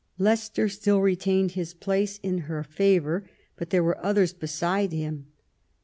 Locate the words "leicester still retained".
0.17-1.51